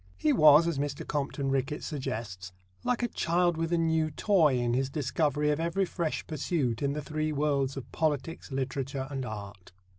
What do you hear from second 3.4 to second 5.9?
with a new toy in his discovery of ever